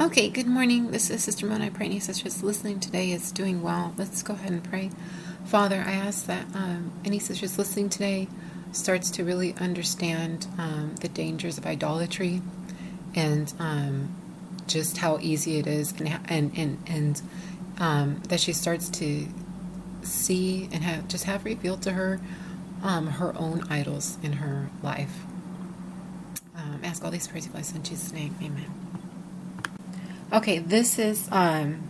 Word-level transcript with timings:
Okay, 0.00 0.30
good 0.30 0.46
morning. 0.46 0.92
This 0.92 1.10
is 1.10 1.22
Sister 1.22 1.44
Mona. 1.44 1.66
I 1.66 1.68
pray 1.68 1.84
any 1.84 2.00
sisters 2.00 2.42
listening 2.42 2.80
today 2.80 3.10
is 3.10 3.30
doing 3.30 3.60
well. 3.60 3.92
Let's 3.98 4.22
go 4.22 4.32
ahead 4.32 4.50
and 4.50 4.64
pray. 4.64 4.90
Father, 5.44 5.84
I 5.86 5.92
ask 5.92 6.24
that 6.24 6.46
um, 6.54 6.90
any 7.04 7.18
sisters 7.18 7.58
listening 7.58 7.90
today 7.90 8.26
starts 8.72 9.10
to 9.10 9.24
really 9.24 9.52
understand 9.56 10.46
um, 10.56 10.94
the 11.02 11.08
dangers 11.08 11.58
of 11.58 11.66
idolatry 11.66 12.40
and 13.14 13.52
um, 13.58 14.16
just 14.66 14.96
how 14.96 15.18
easy 15.20 15.58
it 15.58 15.66
is, 15.66 15.92
and 15.92 16.18
and 16.30 16.56
and, 16.56 16.78
and 16.86 17.22
um, 17.78 18.22
that 18.30 18.40
she 18.40 18.54
starts 18.54 18.88
to 18.88 19.26
see 20.00 20.66
and 20.72 20.82
have 20.82 21.08
just 21.08 21.24
have 21.24 21.44
revealed 21.44 21.82
to 21.82 21.92
her 21.92 22.22
um, 22.82 23.06
her 23.06 23.36
own 23.36 23.64
idols 23.68 24.16
in 24.22 24.32
her 24.32 24.70
life. 24.82 25.24
Um, 26.56 26.80
ask 26.82 27.04
all 27.04 27.10
these 27.10 27.28
prayers 27.28 27.46
in 27.74 27.82
Jesus' 27.82 28.14
name. 28.14 28.34
Amen. 28.42 28.99
Okay, 30.32 30.58
this 30.58 30.96
is 30.96 31.28
um, 31.32 31.82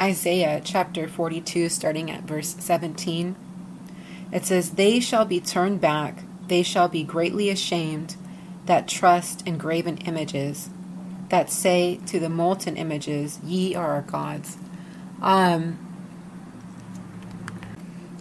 Isaiah 0.00 0.60
chapter 0.62 1.08
42, 1.08 1.68
starting 1.68 2.08
at 2.08 2.22
verse 2.22 2.54
17. 2.60 3.34
It 4.30 4.46
says, 4.46 4.70
They 4.70 5.00
shall 5.00 5.24
be 5.24 5.40
turned 5.40 5.80
back, 5.80 6.22
they 6.46 6.62
shall 6.62 6.86
be 6.86 7.02
greatly 7.02 7.50
ashamed 7.50 8.14
that 8.66 8.86
trust 8.86 9.44
in 9.44 9.58
graven 9.58 9.96
images, 9.98 10.70
that 11.30 11.50
say 11.50 11.98
to 12.06 12.20
the 12.20 12.28
molten 12.28 12.76
images, 12.76 13.40
Ye 13.42 13.74
are 13.74 13.94
our 13.94 14.02
gods. 14.02 14.56
Um, 15.20 15.76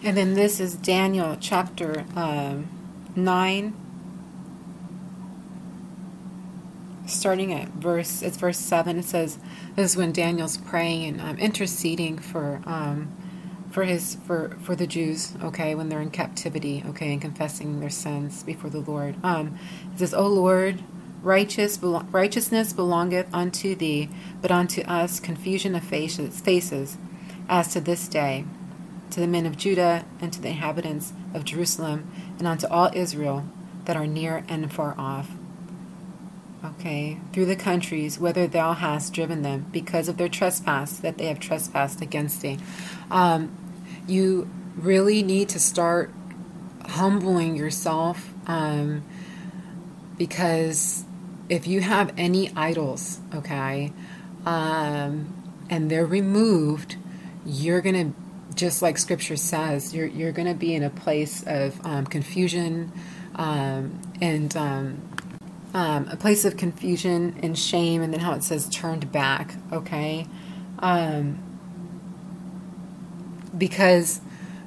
and 0.04 0.18
then 0.18 0.34
this 0.34 0.60
is 0.60 0.74
Daniel 0.74 1.38
chapter 1.40 2.06
um, 2.16 2.70
9, 3.16 3.76
starting 7.10 7.54
at 7.54 7.70
verse, 7.70 8.22
it's 8.22 8.38
verse 8.38 8.58
7. 8.58 8.98
It 8.98 9.06
says, 9.06 9.40
This 9.76 9.92
is 9.92 9.98
when 9.98 10.12
Daniel's 10.12 10.58
praying 10.58 11.06
and 11.06 11.22
um, 11.22 11.38
interceding 11.38 12.18
for. 12.18 12.62
Um, 12.66 13.16
for 13.72 13.84
his 13.84 14.16
for 14.26 14.58
for 14.62 14.76
the 14.76 14.88
Jews, 14.88 15.34
okay, 15.44 15.76
when 15.76 15.90
they're 15.90 16.02
in 16.02 16.10
captivity, 16.10 16.84
okay, 16.88 17.14
and 17.14 17.22
confessing 17.22 17.80
their 17.80 17.90
sins 17.90 18.44
before 18.44 18.70
the 18.70 18.80
Lord. 18.80 19.16
Um, 19.24 19.58
it 19.94 20.00
says, 20.00 20.14
"O 20.14 20.28
Lord, 20.28 20.84
righteous 21.22 21.80
righteousness 21.82 22.74
belongeth 22.74 23.28
unto 23.34 23.76
thee, 23.76 24.10
but 24.42 24.52
unto 24.52 24.82
us 24.82 25.20
confusion 25.20 25.76
of 25.76 25.84
faces, 25.84 26.42
faces, 26.42 26.98
as 27.48 27.72
to 27.74 27.82
this 27.82 28.08
day, 28.08 28.46
to 29.12 29.20
the 29.20 29.28
men 29.28 29.46
of 29.46 29.58
Judah 29.58 30.06
and 30.20 30.34
to 30.34 30.42
the 30.42 30.50
inhabitants 30.50 31.14
of 31.34 31.46
Jerusalem, 31.46 32.12
and 32.38 32.48
unto 32.48 32.68
all 32.68 32.90
Israel 32.94 33.46
that 33.86 33.96
are 33.96 34.08
near 34.08 34.44
and 34.48 34.72
far 34.74 34.96
off." 34.98 35.39
Okay, 36.64 37.18
through 37.32 37.46
the 37.46 37.56
countries 37.56 38.20
whither 38.20 38.46
thou 38.46 38.74
hast 38.74 39.14
driven 39.14 39.44
them, 39.44 39.68
because 39.72 40.10
of 40.10 40.18
their 40.18 40.28
trespass 40.28 40.98
that 40.98 41.18
they 41.18 41.28
have 41.28 41.40
trespassed 41.40 42.02
against 42.02 42.42
thee. 42.42 42.58
Um, 43.10 43.56
you 44.08 44.50
really 44.76 45.24
need 45.24 45.48
to 45.50 45.60
start 45.60 46.12
humbling 46.86 47.56
yourself 47.56 48.34
um, 48.48 49.04
because 50.18 51.06
if 51.48 51.66
you 51.66 51.80
have 51.80 52.14
any 52.18 52.52
idols, 52.56 53.20
okay, 53.34 53.94
um, 54.46 55.34
and 55.70 55.90
they're 55.90 56.06
removed, 56.06 56.98
you're 57.46 57.82
going 57.82 58.14
to, 58.14 58.20
just 58.56 58.82
like 58.82 58.98
scripture 58.98 59.38
says, 59.38 59.94
you're, 59.94 60.08
you're 60.08 60.34
going 60.34 60.48
to 60.48 60.54
be 60.54 60.76
in 60.76 60.84
a 60.84 60.90
place 60.90 61.44
of 61.48 61.80
um, 61.86 62.06
confusion 62.06 62.92
um, 63.36 64.00
and 64.20 64.58
um, 65.74 66.08
a 66.10 66.16
place 66.16 66.46
of 66.46 66.58
confusion 66.58 67.40
and 67.44 67.58
shame, 67.58 68.02
and 68.02 68.14
then 68.14 68.22
how 68.22 68.34
it 68.34 68.44
says 68.44 68.68
turned 68.70 69.12
back, 69.12 69.56
okay? 69.72 70.26
Um, 70.80 71.40
because 73.58 74.22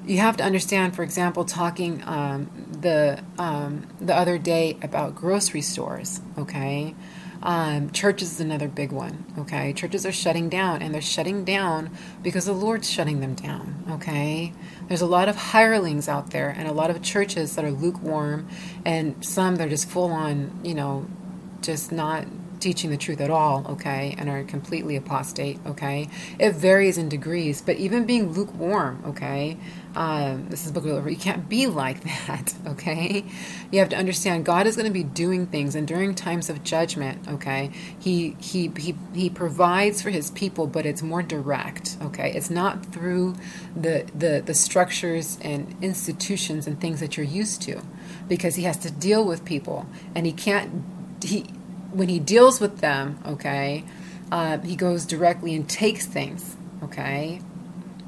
you 0.06 0.18
have 0.18 0.36
to 0.36 0.44
understand, 0.44 0.94
for 0.94 1.02
example, 1.02 1.44
talking 1.44 2.02
um, 2.06 2.50
the 2.80 3.22
um, 3.38 3.86
the 4.00 4.14
other 4.14 4.38
day 4.38 4.76
about 4.82 5.14
grocery 5.14 5.62
stores. 5.62 6.20
Okay, 6.36 6.94
um, 7.42 7.90
churches 7.90 8.32
is 8.32 8.40
another 8.40 8.68
big 8.68 8.92
one. 8.92 9.24
Okay, 9.38 9.72
churches 9.72 10.06
are 10.06 10.12
shutting 10.12 10.48
down, 10.48 10.80
and 10.80 10.94
they're 10.94 11.02
shutting 11.02 11.44
down 11.44 11.90
because 12.22 12.44
the 12.46 12.52
Lord's 12.52 12.88
shutting 12.88 13.20
them 13.20 13.34
down. 13.34 13.84
Okay, 13.90 14.52
there's 14.88 15.00
a 15.00 15.06
lot 15.06 15.28
of 15.28 15.36
hirelings 15.36 16.08
out 16.08 16.30
there, 16.30 16.50
and 16.50 16.68
a 16.68 16.72
lot 16.72 16.90
of 16.90 17.02
churches 17.02 17.56
that 17.56 17.64
are 17.64 17.70
lukewarm, 17.70 18.48
and 18.84 19.24
some 19.24 19.56
they're 19.56 19.68
just 19.68 19.88
full 19.88 20.10
on, 20.10 20.60
you 20.62 20.74
know, 20.74 21.06
just 21.62 21.90
not 21.92 22.26
teaching 22.62 22.90
the 22.90 22.96
truth 22.96 23.20
at 23.20 23.30
all, 23.30 23.66
okay, 23.68 24.14
and 24.18 24.30
are 24.30 24.44
completely 24.44 24.96
apostate, 24.96 25.58
okay. 25.66 26.08
It 26.38 26.54
varies 26.54 26.96
in 26.96 27.08
degrees, 27.08 27.60
but 27.60 27.76
even 27.76 28.06
being 28.06 28.32
lukewarm, 28.32 29.02
okay, 29.08 29.56
um, 29.94 30.46
this 30.48 30.64
is 30.64 30.72
book 30.72 30.86
of 30.86 31.10
you 31.10 31.16
can't 31.16 31.48
be 31.48 31.66
like 31.66 32.02
that, 32.26 32.54
okay. 32.66 33.24
You 33.70 33.80
have 33.80 33.88
to 33.90 33.96
understand 33.96 34.44
God 34.44 34.66
is 34.66 34.76
going 34.76 34.86
to 34.86 34.92
be 34.92 35.02
doing 35.02 35.46
things, 35.46 35.74
and 35.74 35.86
during 35.86 36.14
times 36.14 36.48
of 36.48 36.62
judgment, 36.62 37.28
okay, 37.28 37.70
he 37.98 38.36
he 38.40 38.70
he 38.78 38.94
he 39.12 39.28
provides 39.28 40.00
for 40.00 40.10
His 40.10 40.30
people, 40.30 40.66
but 40.66 40.86
it's 40.86 41.02
more 41.02 41.22
direct, 41.22 41.96
okay. 42.00 42.32
It's 42.32 42.50
not 42.50 42.86
through 42.86 43.34
the 43.74 44.06
the 44.14 44.42
the 44.44 44.54
structures 44.54 45.38
and 45.42 45.76
institutions 45.82 46.66
and 46.66 46.80
things 46.80 47.00
that 47.00 47.16
you're 47.16 47.26
used 47.26 47.60
to, 47.62 47.82
because 48.28 48.54
He 48.54 48.62
has 48.62 48.76
to 48.78 48.90
deal 48.90 49.24
with 49.24 49.44
people, 49.44 49.86
and 50.14 50.26
He 50.26 50.32
can't 50.32 50.84
he 51.24 51.46
when 51.92 52.08
he 52.08 52.18
deals 52.18 52.60
with 52.60 52.78
them, 52.78 53.18
okay, 53.26 53.84
uh, 54.30 54.58
he 54.58 54.76
goes 54.76 55.04
directly 55.04 55.54
and 55.54 55.68
takes 55.68 56.06
things, 56.06 56.56
okay, 56.82 57.40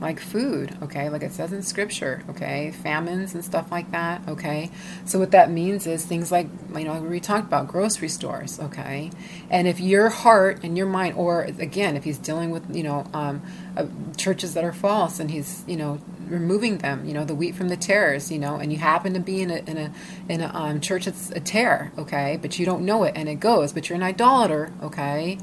like 0.01 0.19
food, 0.19 0.77
okay, 0.83 1.09
like 1.09 1.23
it 1.23 1.33
says 1.33 1.53
in 1.53 1.63
scripture, 1.63 2.23
okay, 2.29 2.71
famines 2.71 3.35
and 3.35 3.45
stuff 3.45 3.71
like 3.71 3.91
that, 3.93 4.27
okay. 4.29 4.71
So 5.05 5.19
what 5.19 5.31
that 5.31 5.51
means 5.51 5.87
is 5.87 6.05
things 6.05 6.33
like 6.33 6.49
you 6.77 6.85
know 6.85 7.01
we 7.01 7.21
talked 7.21 7.47
about 7.47 7.69
grocery 7.69 8.09
stores, 8.09 8.59
okay, 8.61 9.11
and 9.51 9.69
if 9.69 9.81
your 9.81 10.09
heart 10.09 10.65
and 10.65 10.77
your 10.77 10.87
mind, 10.87 11.17
or 11.17 11.43
again, 11.43 11.97
if 11.97 12.05
he's 12.05 12.19
dealing 12.19 12.51
with 12.51 12.75
you 12.75 12.83
know 12.83 13.07
um, 13.15 13.43
uh, 13.77 13.87
churches 14.17 14.55
that 14.55 14.65
are 14.65 14.73
false 14.73 15.21
and 15.21 15.31
he's 15.31 15.65
you 15.67 15.77
know 15.77 15.99
removing 16.29 16.79
them, 16.79 17.05
you 17.05 17.15
know, 17.15 17.25
the 17.25 17.35
wheat 17.35 17.55
from 17.55 17.69
the 17.69 17.77
tares, 17.77 18.31
you 18.31 18.39
know, 18.39 18.57
and 18.57 18.73
you 18.73 18.79
happen 18.79 19.15
to 19.15 19.21
be 19.21 19.43
in 19.43 19.51
a 19.51 19.57
in 19.67 19.77
a 19.77 19.93
in 20.29 20.41
a 20.41 20.51
um, 20.55 20.81
church 20.81 21.05
that's 21.07 21.31
a 21.31 21.41
tare, 21.41 21.93
okay, 21.99 22.39
but 22.41 22.59
you 22.59 22.67
don't 22.67 22.85
know 22.85 23.05
it 23.05 23.13
and 23.17 23.29
it 23.29 23.37
goes, 23.37 23.73
but 23.73 23.89
you're 23.89 23.97
an 23.97 24.03
idolater, 24.03 24.73
okay, 24.83 25.39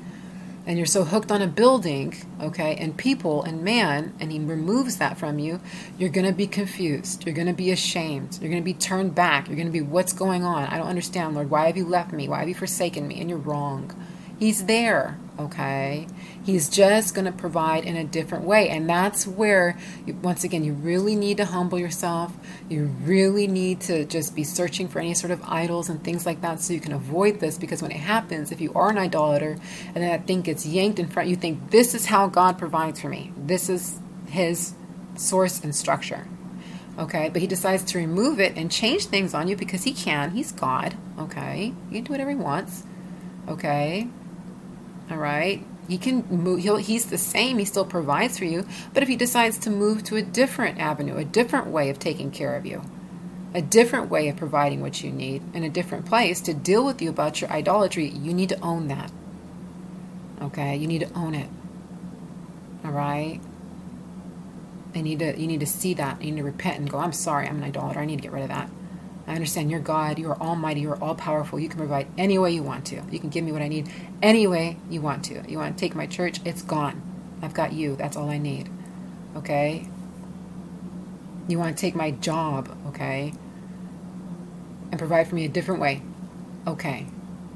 and 0.65 0.77
you're 0.77 0.85
so 0.85 1.03
hooked 1.03 1.31
on 1.31 1.41
a 1.41 1.47
building, 1.47 2.15
okay, 2.39 2.75
and 2.75 2.95
people 2.95 3.41
and 3.43 3.63
man, 3.63 4.13
and 4.19 4.31
he 4.31 4.39
removes 4.39 4.97
that 4.97 5.17
from 5.17 5.39
you, 5.39 5.59
you're 5.97 6.09
to 6.09 6.31
be 6.31 6.47
confused. 6.47 7.25
You're 7.25 7.35
to 7.47 7.53
be 7.53 7.71
ashamed. 7.71 8.37
You're 8.41 8.53
to 8.53 8.61
be 8.61 8.73
turned 8.73 9.15
back. 9.15 9.47
You're 9.47 9.57
to 9.63 9.71
be, 9.71 9.81
what's 9.81 10.13
going 10.13 10.43
on? 10.43 10.65
I 10.65 10.77
don't 10.77 10.87
understand, 10.87 11.33
Lord. 11.33 11.49
Why 11.49 11.65
have 11.65 11.77
you 11.77 11.85
left 11.85 12.13
me? 12.13 12.29
Why 12.29 12.39
have 12.39 12.49
you 12.49 12.55
forsaken 12.55 13.07
me? 13.07 13.19
And 13.19 13.29
you're 13.29 13.39
wrong. 13.39 13.91
He's 14.39 14.65
there, 14.65 15.17
okay? 15.45 16.07
He's 16.43 16.69
just 16.69 17.13
going 17.13 17.25
to 17.25 17.31
provide 17.31 17.85
in 17.85 17.95
a 17.95 18.03
different 18.03 18.45
way. 18.45 18.69
And 18.69 18.89
that's 18.89 19.27
where, 19.27 19.77
once 20.21 20.43
again, 20.43 20.63
you 20.63 20.73
really 20.73 21.15
need 21.15 21.37
to 21.37 21.45
humble 21.45 21.77
yourself. 21.79 22.33
You 22.69 22.85
really 23.03 23.47
need 23.47 23.81
to 23.81 24.05
just 24.05 24.35
be 24.35 24.43
searching 24.43 24.87
for 24.87 24.99
any 24.99 25.13
sort 25.13 25.31
of 25.31 25.41
idols 25.43 25.89
and 25.89 26.03
things 26.03 26.25
like 26.25 26.41
that 26.41 26.61
so 26.61 26.73
you 26.73 26.79
can 26.79 26.93
avoid 26.93 27.39
this. 27.39 27.57
Because 27.57 27.81
when 27.81 27.91
it 27.91 27.99
happens, 27.99 28.51
if 28.51 28.61
you 28.61 28.73
are 28.73 28.89
an 28.89 28.97
idolater 28.97 29.57
and 29.93 30.03
that 30.03 30.27
thing 30.27 30.41
gets 30.41 30.65
yanked 30.65 30.99
in 30.99 31.07
front, 31.07 31.29
you 31.29 31.35
think, 31.35 31.71
this 31.71 31.93
is 31.93 32.05
how 32.05 32.27
God 32.27 32.57
provides 32.57 32.99
for 32.99 33.09
me. 33.09 33.33
This 33.37 33.69
is 33.69 33.99
His 34.27 34.73
source 35.15 35.63
and 35.63 35.75
structure. 35.75 36.27
Okay, 36.99 37.29
but 37.29 37.41
he 37.41 37.47
decides 37.47 37.83
to 37.85 37.97
remove 37.97 38.39
it 38.39 38.57
and 38.57 38.69
change 38.69 39.05
things 39.05 39.33
on 39.33 39.47
you 39.47 39.55
because 39.55 39.83
he 39.83 39.93
can. 39.93 40.31
He's 40.31 40.51
God. 40.51 40.95
Okay, 41.17 41.73
he 41.89 41.95
can 41.95 42.03
do 42.03 42.11
whatever 42.11 42.29
he 42.29 42.35
wants. 42.35 42.83
Okay, 43.47 44.07
all 45.11 45.17
right. 45.17 45.63
He 45.87 45.97
can 45.97 46.25
move, 46.29 46.61
he'll, 46.61 46.77
he's 46.77 47.07
the 47.07 47.17
same, 47.17 47.57
he 47.57 47.65
still 47.65 47.85
provides 47.85 48.37
for 48.37 48.45
you. 48.45 48.65
But 48.93 49.03
if 49.03 49.09
he 49.09 49.15
decides 49.15 49.57
to 49.59 49.69
move 49.69 50.03
to 50.05 50.15
a 50.15 50.21
different 50.21 50.79
avenue, 50.79 51.17
a 51.17 51.25
different 51.25 51.67
way 51.67 51.89
of 51.89 51.99
taking 51.99 52.31
care 52.31 52.55
of 52.55 52.65
you, 52.65 52.83
a 53.53 53.61
different 53.61 54.09
way 54.09 54.29
of 54.29 54.37
providing 54.37 54.81
what 54.81 55.03
you 55.03 55.11
need, 55.11 55.43
in 55.53 55.63
a 55.63 55.69
different 55.69 56.05
place 56.05 56.39
to 56.41 56.53
deal 56.53 56.85
with 56.85 57.01
you 57.01 57.09
about 57.09 57.41
your 57.41 57.49
idolatry, 57.51 58.07
you 58.07 58.33
need 58.33 58.49
to 58.49 58.59
own 58.61 58.87
that. 58.87 59.11
Okay? 60.41 60.77
You 60.77 60.87
need 60.87 61.01
to 61.01 61.13
own 61.13 61.35
it. 61.35 61.49
All 62.85 62.91
right? 62.91 63.41
I 64.95 65.01
need 65.01 65.19
to 65.19 65.39
you 65.39 65.47
need 65.47 65.61
to 65.61 65.65
see 65.65 65.93
that. 65.95 66.21
You 66.21 66.31
need 66.31 66.41
to 66.41 66.45
repent 66.45 66.79
and 66.79 66.89
go, 66.89 66.99
I'm 66.99 67.13
sorry, 67.13 67.47
I'm 67.47 67.57
an 67.57 67.63
idolater. 67.63 67.99
I 67.99 68.05
need 68.05 68.17
to 68.17 68.21
get 68.21 68.31
rid 68.31 68.43
of 68.43 68.49
that. 68.49 68.69
I 69.27 69.35
understand 69.35 69.71
you're 69.71 69.79
God, 69.79 70.19
you 70.19 70.29
are 70.29 70.39
almighty, 70.41 70.81
you 70.81 70.91
are 70.91 71.01
all 71.01 71.15
powerful. 71.15 71.59
You 71.59 71.69
can 71.69 71.77
provide 71.77 72.07
any 72.17 72.37
way 72.37 72.51
you 72.51 72.63
want 72.63 72.85
to. 72.87 73.01
You 73.11 73.19
can 73.19 73.29
give 73.29 73.43
me 73.43 73.51
what 73.51 73.61
I 73.61 73.67
need 73.67 73.89
any 74.21 74.47
way 74.47 74.77
you 74.89 75.01
want 75.01 75.23
to. 75.25 75.43
You 75.47 75.57
want 75.57 75.77
to 75.77 75.79
take 75.79 75.95
my 75.95 76.07
church, 76.07 76.39
it's 76.43 76.61
gone. 76.61 77.01
I've 77.41 77.53
got 77.53 77.73
you. 77.73 77.95
That's 77.95 78.17
all 78.17 78.29
I 78.29 78.37
need. 78.37 78.69
Okay? 79.35 79.87
You 81.47 81.59
want 81.59 81.75
to 81.75 81.81
take 81.81 81.95
my 81.95 82.11
job, 82.11 82.77
okay? 82.87 83.33
And 84.91 84.99
provide 84.99 85.27
for 85.27 85.35
me 85.35 85.45
a 85.45 85.49
different 85.49 85.81
way. 85.81 86.01
Okay. 86.67 87.07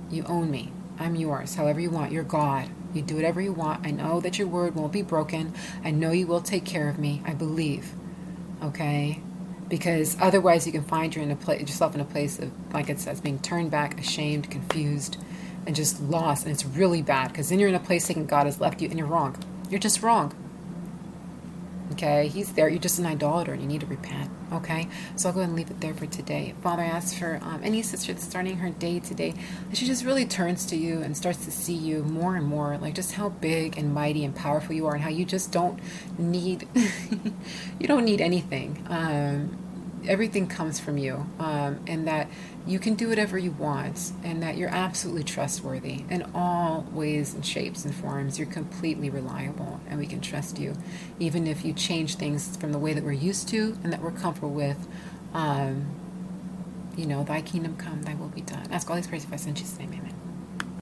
You 0.10 0.24
own 0.24 0.50
me. 0.50 0.72
I'm 0.98 1.16
yours, 1.16 1.56
however 1.56 1.80
you 1.80 1.90
want. 1.90 2.12
You're 2.12 2.24
God. 2.24 2.70
You 2.94 3.02
do 3.02 3.16
whatever 3.16 3.42
you 3.42 3.52
want. 3.54 3.86
I 3.86 3.92
know 3.92 4.22
that 4.22 4.40
your 4.40 4.48
word 4.48 4.76
won't 4.76 4.94
be 4.94 5.02
broken. 5.02 5.54
I 5.84 5.92
know 5.92 6.12
you 6.12 6.28
will 6.28 6.42
take 6.42 6.66
care 6.66 6.90
of 6.90 6.98
me. 6.98 7.22
I 7.26 7.34
believe. 7.34 7.94
Okay? 8.64 9.22
Because 9.68 10.16
otherwise, 10.20 10.66
you 10.66 10.72
can 10.72 10.84
find 10.84 11.16
in 11.18 11.32
a 11.32 11.36
place, 11.36 11.62
yourself 11.62 11.96
in 11.96 12.02
a 12.02 12.06
place 12.06 12.38
of, 12.40 12.52
like 12.74 12.90
it 12.90 13.00
says, 13.00 13.20
being 13.20 13.40
turned 13.40 13.72
back, 13.72 14.00
ashamed, 14.00 14.52
confused, 14.52 15.18
and 15.66 15.76
just 15.76 16.02
lost. 16.02 16.46
And 16.46 16.54
it's 16.54 16.66
really 16.66 17.02
bad 17.02 17.30
because 17.30 17.50
then 17.50 17.60
you're 17.60 17.70
in 17.70 17.76
a 17.76 17.80
place 17.80 18.06
thinking 18.06 18.26
God 18.26 18.46
has 18.46 18.62
left 18.62 18.82
you 18.82 18.90
and 18.90 18.98
you're 18.98 19.08
wrong. 19.08 19.36
You're 19.70 19.80
just 19.80 20.04
wrong. 20.04 20.34
Okay, 21.92 22.28
he's 22.28 22.52
there. 22.54 22.68
You're 22.68 22.80
just 22.80 22.98
an 22.98 23.06
idolater 23.06 23.54
and 23.54 23.62
you 23.62 23.68
need 23.68 23.82
to 23.82 23.86
repent. 23.86 24.30
Okay, 24.52 24.88
so 25.16 25.30
I'll 25.30 25.34
go 25.34 25.42
ahead 25.42 25.50
and 25.50 25.58
leave 25.58 25.70
it 25.70 25.82
there 25.82 25.94
for 25.94 26.08
today. 26.08 26.56
Father, 26.62 26.82
I 26.82 26.88
ask 26.88 27.18
for 27.18 27.40
um, 27.44 27.62
any 27.64 27.82
sister 27.82 28.12
that's 28.14 28.26
starting 28.26 28.58
her 28.58 28.70
day 28.70 29.00
today 29.00 29.34
that 29.70 29.78
she 29.78 29.86
just 29.86 30.04
really 30.04 30.26
turns 30.26 30.66
to 30.68 30.76
you 30.76 31.02
and 31.02 31.16
starts 31.16 31.46
to 31.46 31.52
see 31.52 31.74
you 31.74 32.04
more 32.04 32.36
and 32.36 32.46
more, 32.46 32.78
like 32.78 32.96
just 32.96 33.14
how 33.14 33.30
big 33.30 33.78
and 33.78 33.94
mighty 33.94 34.26
and 34.26 34.36
powerful 34.36 34.74
you 34.74 34.88
are, 34.88 34.96
and 34.96 35.04
how 35.04 35.10
you 35.10 35.26
just 35.26 35.52
don't 35.52 35.80
need, 36.18 36.68
you 37.80 37.88
don't 37.88 38.06
need 38.06 38.22
anything. 38.22 38.84
Um, 38.90 39.65
everything 40.08 40.48
comes 40.48 40.80
from 40.80 40.98
you, 40.98 41.26
um, 41.40 41.80
and 41.88 42.08
that 42.08 42.28
you 42.66 42.80
can 42.80 42.96
do 42.96 43.10
whatever 43.10 43.38
you 43.38 43.52
want, 43.52 44.12
and 44.24 44.42
that 44.42 44.58
you're 44.58 44.70
absolutely 44.70 45.24
trustworthy 45.24 46.04
in 46.10 46.30
all 46.34 46.86
ways 46.92 47.34
and 47.34 47.46
shapes 47.46 47.86
and 47.86 47.94
forms. 47.94 48.40
You're 48.40 48.48
completely 48.48 49.10
reliable, 49.10 49.80
and 49.88 50.00
we 50.00 50.08
can 50.08 50.22
trust 50.22 50.60
you, 50.60 50.76
even 51.20 51.48
if 51.48 51.64
you 51.64 51.74
change 51.74 52.16
things 52.16 52.58
from 52.58 52.72
the 52.72 52.80
way 52.80 52.94
that 52.94 53.04
we're 53.04 53.12
used 53.12 53.48
to 53.50 53.78
and 53.84 53.94
that 53.94 54.02
we're 54.02 54.12
comfortable 54.12 54.52
with. 54.52 54.88
Um, 55.34 55.86
you 56.96 57.06
know, 57.06 57.24
thy 57.24 57.42
kingdom 57.42 57.76
come, 57.76 58.04
thy 58.04 58.16
will 58.16 58.30
be 58.30 58.42
done. 58.42 58.72
Ask 58.72 58.90
all 58.90 58.96
these 58.96 59.08
prayers 59.08 59.26
if 59.26 59.34
I 59.34 59.36
send 59.36 59.58
Jesus' 59.58 59.78
name. 59.78 59.92
Amen. 59.94 60.15